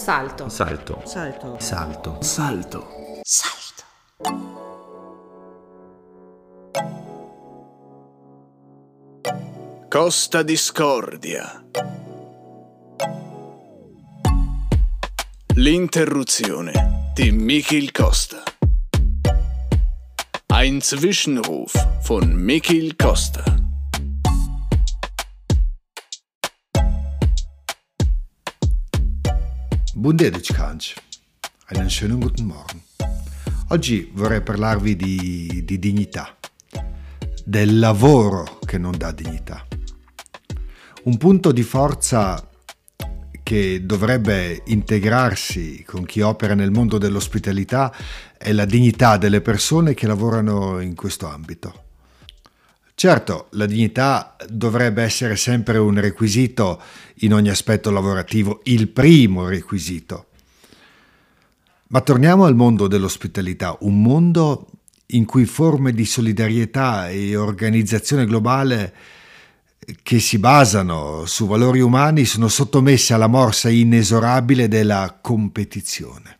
[0.00, 0.48] Salto.
[0.48, 1.02] Salto.
[1.04, 1.56] Salto.
[1.58, 2.22] Salto.
[2.22, 3.20] Salto.
[3.22, 3.88] Salto.
[9.90, 11.62] Costa Discordia.
[15.56, 18.42] L'interruzione di Michel Costa.
[20.46, 23.59] Ein Zwischenruf von Michel Costa.
[30.00, 30.94] Bundedichkanch.
[31.66, 32.82] Einen schönen guten Morgen.
[33.68, 36.38] Oggi vorrei parlarvi di, di dignità,
[37.44, 39.66] del lavoro che non dà dignità.
[41.02, 42.48] Un punto di forza
[43.42, 47.94] che dovrebbe integrarsi con chi opera nel mondo dell'ospitalità
[48.38, 51.89] è la dignità delle persone che lavorano in questo ambito.
[53.00, 56.82] Certo, la dignità dovrebbe essere sempre un requisito
[57.20, 60.26] in ogni aspetto lavorativo, il primo requisito.
[61.86, 64.66] Ma torniamo al mondo dell'ospitalità, un mondo
[65.12, 68.94] in cui forme di solidarietà e organizzazione globale
[70.02, 76.39] che si basano su valori umani sono sottomesse alla morsa inesorabile della competizione.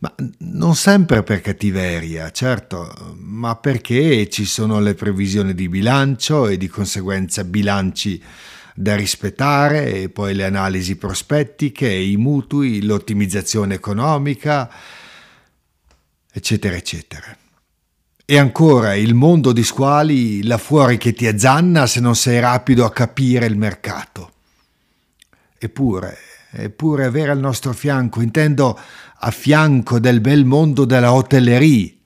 [0.00, 6.56] Ma non sempre per cattiveria, certo, ma perché ci sono le previsioni di bilancio e
[6.56, 8.22] di conseguenza bilanci
[8.74, 14.70] da rispettare e poi le analisi prospettiche, i mutui, l'ottimizzazione economica,
[16.30, 17.36] eccetera, eccetera.
[18.24, 22.84] E ancora il mondo di squali là fuori che ti azzanna se non sei rapido
[22.84, 24.32] a capire il mercato.
[25.58, 26.16] Eppure,
[26.50, 28.78] eppure avere al nostro fianco, intendo
[29.20, 31.96] a fianco del bel mondo della hotellerie,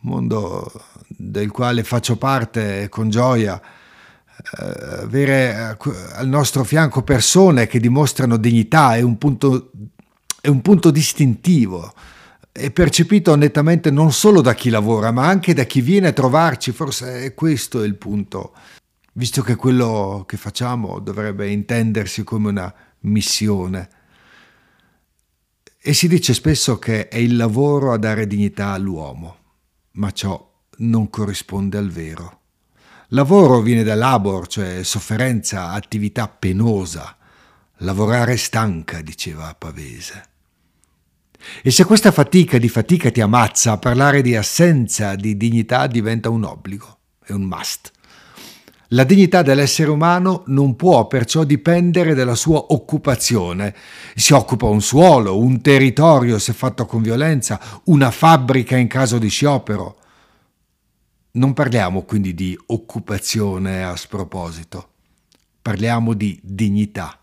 [0.00, 0.70] mondo
[1.08, 5.76] del quale faccio parte con gioia, eh, avere
[6.14, 9.70] al nostro fianco persone che dimostrano dignità è un punto,
[10.40, 11.92] è un punto distintivo
[12.56, 16.72] è percepito nettamente non solo da chi lavora, ma anche da chi viene a trovarci.
[16.72, 18.54] Forse è questo il punto,
[19.12, 22.74] visto che quello che facciamo dovrebbe intendersi come una
[23.06, 23.88] missione.
[25.78, 29.36] E si dice spesso che è il lavoro a dare dignità all'uomo,
[29.92, 32.40] ma ciò non corrisponde al vero.
[33.10, 37.16] Lavoro viene da labor, cioè sofferenza, attività penosa.
[37.80, 40.28] Lavorare stanca, diceva Pavese.
[41.62, 46.44] E se questa fatica di fatica ti ammazza, parlare di assenza di dignità diventa un
[46.44, 47.92] obbligo, è un must.
[48.90, 53.74] La dignità dell'essere umano non può perciò dipendere dalla sua occupazione.
[54.14, 59.28] Si occupa un suolo, un territorio se fatto con violenza, una fabbrica in caso di
[59.28, 59.96] sciopero.
[61.32, 64.88] Non parliamo quindi di occupazione a sproposito,
[65.60, 67.18] parliamo di dignità.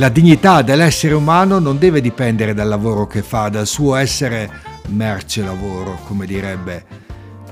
[0.00, 4.50] La dignità dell'essere umano non deve dipendere dal lavoro che fa, dal suo essere
[4.88, 6.84] merce lavoro, come direbbe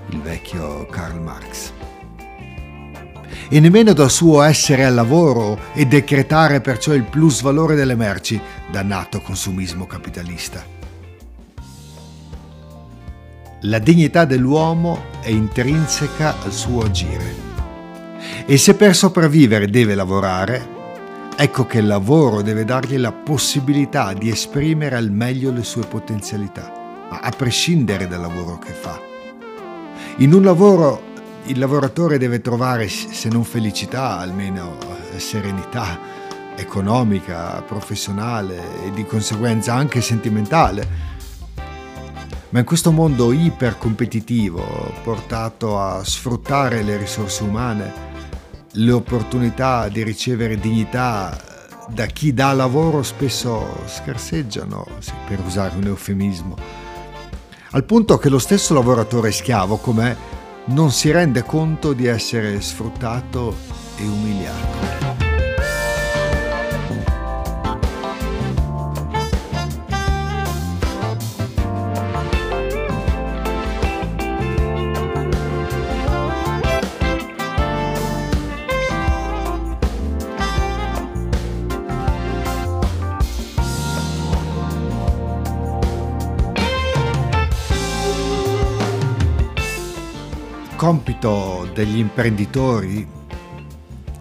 [0.08, 1.72] il vecchio Karl Marx.
[3.50, 8.40] E nemmeno dal suo essere al lavoro e decretare perciò il plus valore delle merci,
[8.70, 10.64] dannato consumismo capitalista.
[13.60, 17.34] La dignità dell'uomo è intrinseca al suo agire.
[18.46, 20.76] E se per sopravvivere deve lavorare,
[21.40, 26.72] Ecco che il lavoro deve dargli la possibilità di esprimere al meglio le sue potenzialità,
[27.08, 29.00] ma a prescindere dal lavoro che fa.
[30.16, 31.00] In un lavoro
[31.44, 34.78] il lavoratore deve trovare, se non felicità, almeno
[35.12, 35.96] eh, serenità
[36.56, 40.88] economica, professionale e di conseguenza anche sentimentale.
[42.48, 48.08] Ma in questo mondo ipercompetitivo, portato a sfruttare le risorse umane,
[48.78, 51.36] le opportunità di ricevere dignità
[51.88, 54.86] da chi dà lavoro spesso scarseggiano,
[55.26, 56.56] per usare un eufemismo,
[57.70, 60.16] al punto che lo stesso lavoratore schiavo come
[60.66, 63.56] non si rende conto di essere sfruttato
[63.96, 65.07] e umiliato.
[90.78, 93.04] Compito degli imprenditori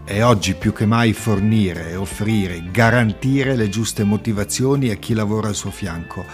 [0.04, 5.56] è oggi più che mai fornire, offrire, garantire le giuste motivazioni a chi lavora al
[5.56, 6.26] suo fianco,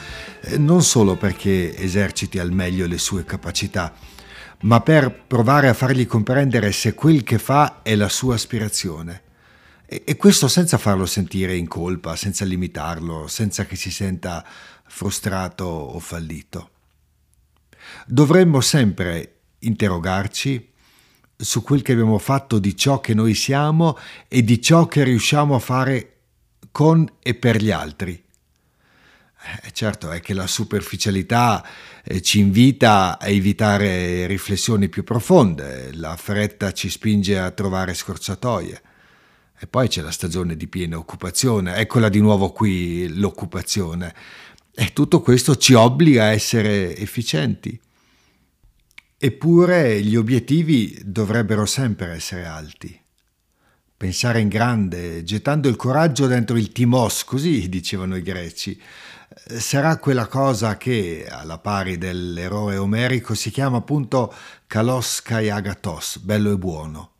[0.43, 3.93] eh, non solo perché eserciti al meglio le sue capacità,
[4.61, 9.23] ma per provare a fargli comprendere se quel che fa è la sua aspirazione.
[9.85, 14.41] E questo senza farlo sentire in colpa, senza limitarlo, senza che si senta
[14.87, 16.69] frustrato o fallito.
[18.07, 19.32] Dovremmo sempre
[19.63, 20.71] interrogarci
[21.35, 25.55] su quel che abbiamo fatto di ciò che noi siamo e di ciò che riusciamo
[25.55, 26.09] a fare
[26.71, 28.21] con e per gli altri.
[29.61, 31.65] Eh, certo è che la superficialità
[32.03, 38.81] eh, ci invita a evitare riflessioni più profonde, la fretta ci spinge a trovare scorciatoie.
[39.59, 44.13] E poi c'è la stagione di piena occupazione, eccola di nuovo qui l'occupazione.
[44.73, 47.79] E tutto questo ci obbliga a essere efficienti.
[49.25, 52.99] Eppure gli obiettivi dovrebbero sempre essere alti.
[53.95, 58.77] Pensare in grande, gettando il coraggio dentro il timos, così dicevano i greci,
[59.45, 64.33] sarà quella cosa che, alla pari dell'eroe omerico, si chiama appunto
[64.67, 67.11] kalos kai agatos, bello e buono,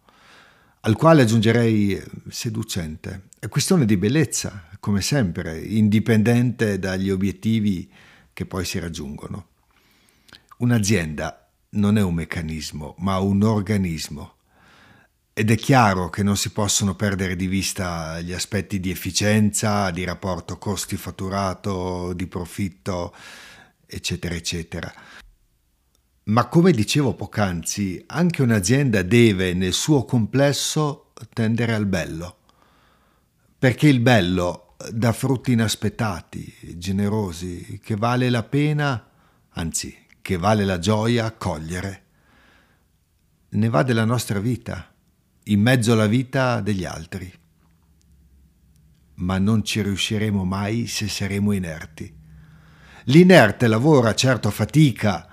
[0.81, 3.29] al quale aggiungerei seducente.
[3.39, 7.89] È questione di bellezza, come sempre, indipendente dagli obiettivi
[8.33, 9.47] che poi si raggiungono.
[10.57, 11.43] Un'azienda
[11.74, 14.36] non è un meccanismo, ma un organismo.
[15.34, 20.04] Ed è chiaro che non si possono perdere di vista gli aspetti di efficienza, di
[20.04, 23.16] rapporto costi-fatturato, di profitto,
[23.86, 24.94] eccetera, eccetera.
[26.25, 32.38] Ma come dicevo poc'anzi, anche un'azienda deve nel suo complesso tendere al bello,
[33.58, 39.10] perché il bello dà frutti inaspettati, generosi, che vale la pena,
[39.50, 42.04] anzi che vale la gioia cogliere.
[43.50, 44.90] Ne va della nostra vita,
[45.44, 47.30] in mezzo alla vita degli altri.
[49.16, 52.16] Ma non ci riusciremo mai se saremo inerti.
[53.08, 55.28] L'inerte lavora, certo fatica,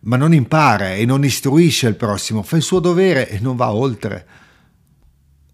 [0.00, 3.72] ma non impara e non istruisce il prossimo, fa il suo dovere e non va
[3.72, 4.26] oltre.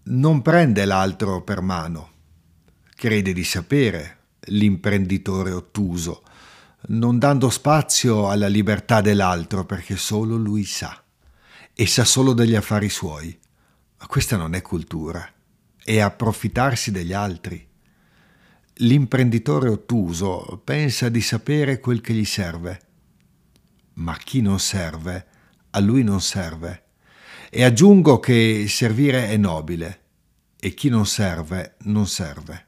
[0.03, 2.09] Non prende l'altro per mano.
[2.93, 6.23] Crede di sapere l'imprenditore ottuso
[6.87, 11.01] non dando spazio alla libertà dell'altro perché solo lui sa
[11.73, 13.37] e sa solo degli affari suoi.
[13.99, 15.27] Ma questa non è cultura,
[15.81, 17.65] è approfittarsi degli altri.
[18.77, 22.81] L'imprenditore ottuso pensa di sapere quel che gli serve,
[23.93, 25.27] ma chi non serve,
[25.71, 26.81] a lui non serve.
[27.49, 30.01] E aggiungo che servire è nobile
[30.59, 32.65] e chi non serve non serve.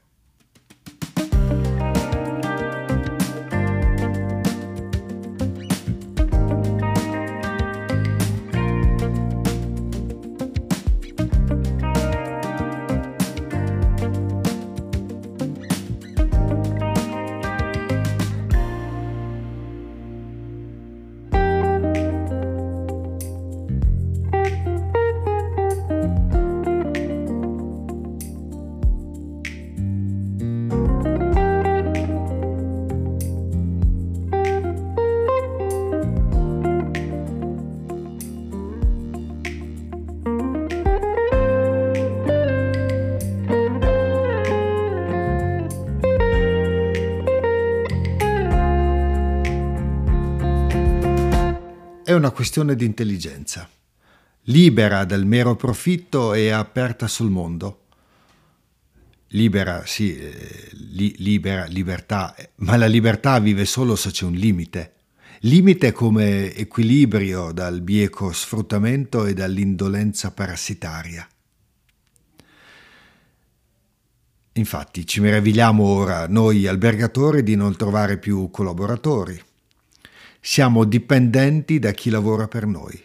[52.46, 53.68] Questione di intelligenza,
[54.42, 57.86] libera dal mero profitto e aperta sul mondo.
[59.30, 64.92] Libera, sì, eh, li, libera, libertà, ma la libertà vive solo se c'è un limite.
[65.40, 71.28] Limite come equilibrio dal bieco sfruttamento e dall'indolenza parassitaria.
[74.52, 79.42] Infatti ci meravigliamo ora, noi albergatori, di non trovare più collaboratori.
[80.48, 82.96] Siamo dipendenti da chi lavora per noi.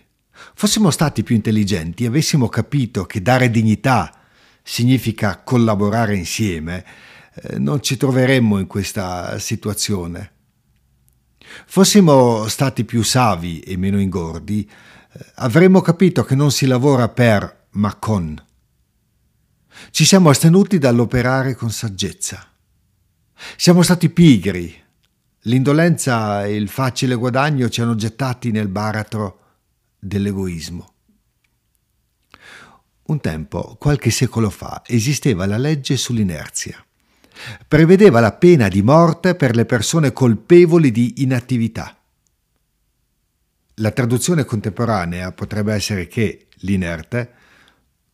[0.53, 4.15] Fossimo stati più intelligenti e avessimo capito che dare dignità
[4.61, 6.85] significa collaborare insieme,
[7.33, 10.31] eh, non ci troveremmo in questa situazione.
[11.65, 14.69] Fossimo stati più savi e meno ingordi,
[15.11, 18.39] eh, avremmo capito che non si lavora per, ma con.
[19.89, 22.47] Ci siamo astenuti dall'operare con saggezza.
[23.57, 24.81] Siamo stati pigri
[25.45, 29.39] L'indolenza e il facile guadagno ci hanno gettati nel baratro
[29.97, 30.93] dell'egoismo.
[33.03, 36.85] Un tempo, qualche secolo fa, esisteva la legge sull'inerzia.
[37.67, 41.97] Prevedeva la pena di morte per le persone colpevoli di inattività.
[43.75, 47.33] La traduzione contemporanea potrebbe essere che l'inerte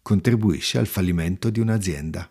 [0.02, 2.30] contribuisce al fallimento di un'azienda.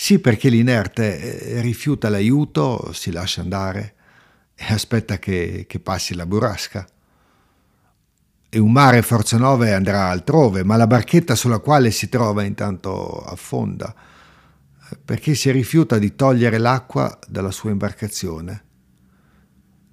[0.00, 3.94] Sì, perché l'inerte eh, rifiuta l'aiuto, si lascia andare
[4.54, 6.86] e aspetta che, che passi la burrasca.
[8.48, 13.24] E un mare forza 9 andrà altrove, ma la barchetta sulla quale si trova intanto
[13.24, 13.92] affonda,
[15.04, 18.64] perché si rifiuta di togliere l'acqua dalla sua imbarcazione.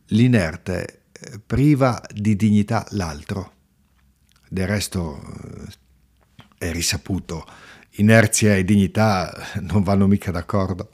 [0.09, 3.53] L'inerte eh, priva di dignità l'altro.
[4.47, 7.43] Del resto eh, è risaputo
[7.97, 10.89] inerzia e dignità non vanno mica d'accordo.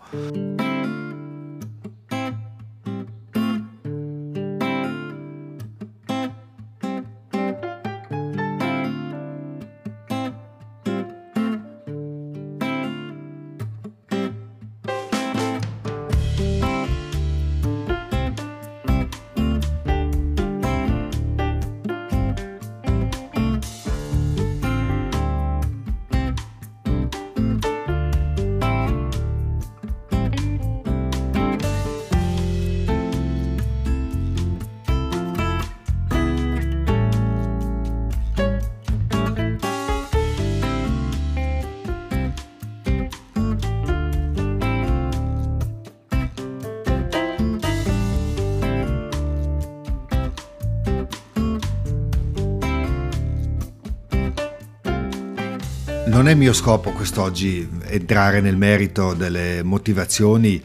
[56.21, 60.63] Non è mio scopo quest'oggi entrare nel merito delle motivazioni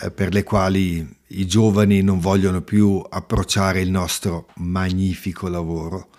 [0.00, 6.10] eh, per le quali i giovani non vogliono più approcciare il nostro magnifico lavoro.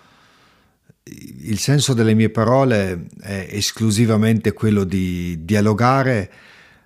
[1.04, 6.32] Il senso delle mie parole è esclusivamente quello di dialogare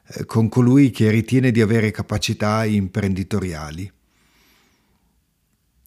[0.06, 3.90] eh, con colui che ritiene di avere capacità imprenditoriali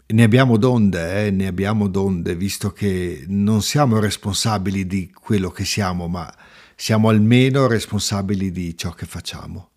[0.08, 1.32] ne abbiamo d'onde, eh?
[1.32, 6.34] ne abbiamo d'onde, visto che non siamo responsabili di quello che siamo, ma
[6.76, 9.70] siamo almeno responsabili di ciò che facciamo.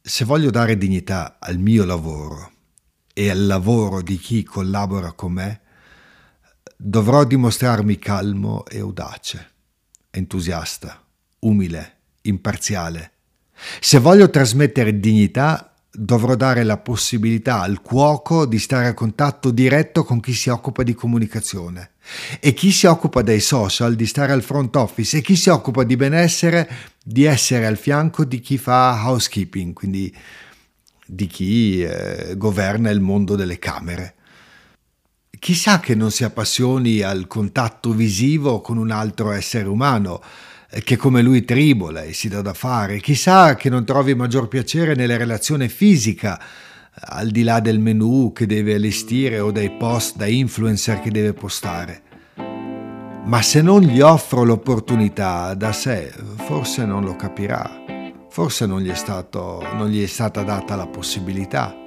[0.00, 2.52] Se voglio dare dignità al mio lavoro
[3.12, 5.60] e al lavoro di chi collabora con me,
[6.76, 9.52] dovrò dimostrarmi calmo e audace,
[10.10, 11.02] entusiasta,
[11.40, 13.12] umile, imparziale.
[13.80, 20.02] Se voglio trasmettere dignità, dovrò dare la possibilità al cuoco di stare a contatto diretto
[20.04, 21.92] con chi si occupa di comunicazione
[22.40, 25.84] e chi si occupa dei social di stare al front office e chi si occupa
[25.84, 26.68] di benessere
[27.02, 30.14] di essere al fianco di chi fa housekeeping, quindi
[31.06, 34.14] di chi eh, governa il mondo delle camere.
[35.38, 40.22] Chissà che non si appassioni al contatto visivo con un altro essere umano,
[40.82, 43.00] che come lui tribola e si dà da fare.
[43.00, 46.40] Chissà che non trovi maggior piacere nella relazione fisica,
[46.94, 51.32] al di là del menu che deve allestire o dei post da influencer che deve
[51.32, 52.02] postare.
[53.24, 57.82] Ma se non gli offro l'opportunità da sé, forse non lo capirà,
[58.28, 61.83] forse non gli è, stato, non gli è stata data la possibilità.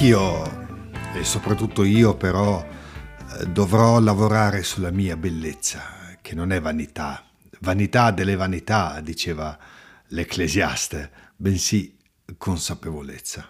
[0.00, 7.22] Anch'io, e soprattutto io però, eh, dovrò lavorare sulla mia bellezza, che non è vanità.
[7.60, 9.58] Vanità delle vanità, diceva
[10.06, 11.98] l'Ecclesiaste, bensì
[12.38, 13.46] consapevolezza.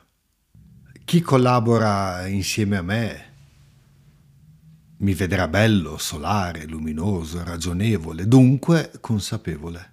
[1.04, 3.34] Chi collabora insieme a me
[4.96, 9.92] mi vedrà bello, solare, luminoso, ragionevole, dunque consapevole.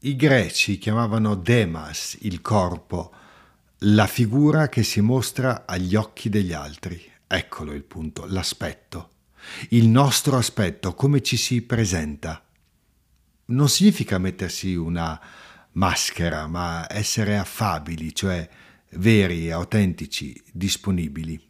[0.00, 3.12] I greci chiamavano Demas il corpo,
[3.82, 7.00] la figura che si mostra agli occhi degli altri.
[7.26, 9.10] Eccolo il punto, l'aspetto.
[9.70, 12.42] Il nostro aspetto, come ci si presenta.
[13.46, 15.18] Non significa mettersi una
[15.72, 18.48] maschera, ma essere affabili, cioè
[18.90, 21.40] veri, autentici, disponibili.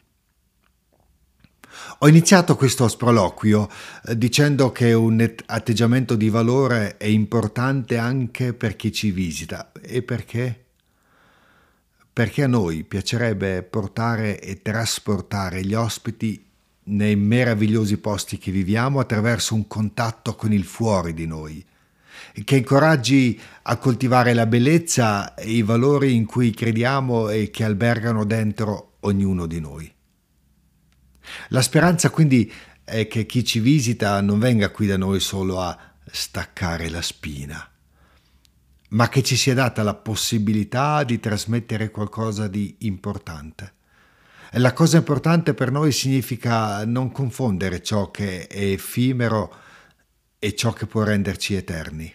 [2.00, 3.70] Ho iniziato questo sproloquio
[4.06, 9.72] eh, dicendo che un atteggiamento di valore è importante anche per chi ci visita.
[9.80, 10.67] E perché?
[12.18, 16.44] Perché a noi piacerebbe portare e trasportare gli ospiti
[16.86, 21.64] nei meravigliosi posti che viviamo attraverso un contatto con il fuori di noi,
[22.42, 28.24] che incoraggi a coltivare la bellezza e i valori in cui crediamo e che albergano
[28.24, 29.94] dentro ognuno di noi.
[31.50, 35.78] La speranza quindi è che chi ci visita non venga qui da noi solo a
[36.04, 37.77] staccare la spina,
[38.88, 43.72] ma che ci sia data la possibilità di trasmettere qualcosa di importante.
[44.52, 49.54] La cosa importante per noi significa non confondere ciò che è effimero
[50.38, 52.14] e ciò che può renderci eterni.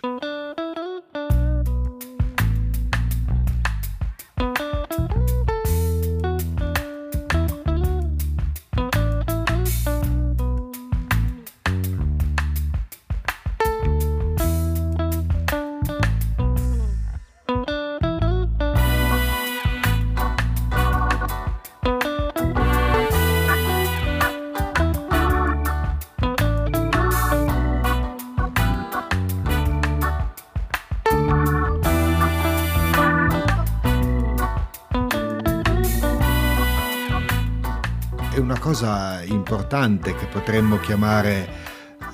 [38.73, 41.47] Cosa importante che potremmo chiamare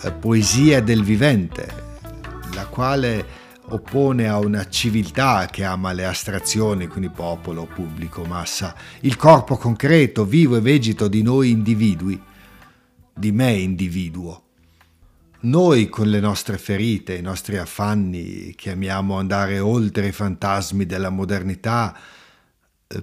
[0.04, 1.74] eh, poesia del vivente,
[2.54, 3.26] la quale
[3.70, 10.26] oppone a una civiltà che ama le astrazioni, quindi popolo, pubblico, massa, il corpo concreto,
[10.26, 12.22] vivo e vegeto di noi individui,
[13.14, 14.44] di me individuo.
[15.42, 21.10] Noi con le nostre ferite, i nostri affanni, che amiamo andare oltre i fantasmi della
[21.10, 21.96] modernità,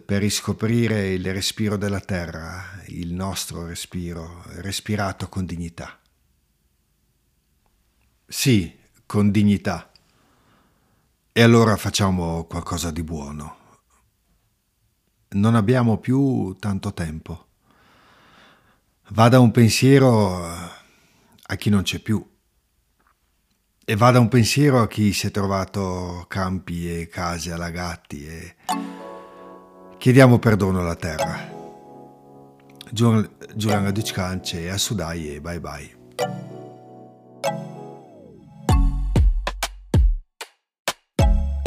[0.04, 6.00] per riscoprire il respiro della terra, il nostro respiro, respirato con dignità.
[8.26, 9.92] Sì, con dignità.
[11.30, 13.56] E allora facciamo qualcosa di buono.
[15.28, 17.46] Non abbiamo più tanto tempo.
[19.10, 22.28] Vada un pensiero a chi non c'è più.
[23.84, 28.56] E vada un pensiero a chi si è trovato campi e case allagati e
[29.98, 31.54] Chiediamo perdono alla terra.
[32.90, 35.96] Giuliano Dicance e a Sudai e bye bye.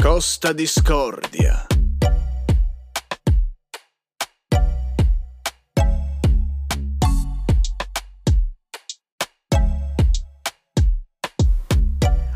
[0.02, 1.66] Costa Discordia.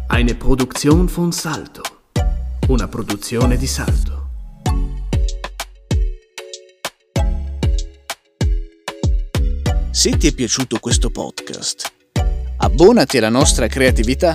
[0.08, 1.82] Eine Produktion von Salto.
[2.67, 4.23] Una produzione di Salto.
[9.95, 11.93] Se ti è piaciuto questo podcast,
[12.58, 14.34] abbonati alla nostra creatività,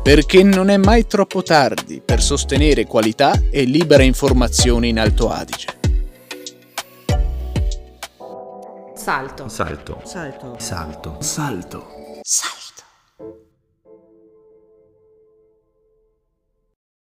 [0.00, 5.66] perché non è mai troppo tardi per sostenere qualità e libera informazione in Alto Adige.
[8.94, 9.48] Salto.
[9.48, 10.02] Salto.
[10.04, 10.54] Salto.
[10.60, 11.16] Salto.
[11.20, 11.88] Salto.
[12.22, 12.65] Salto.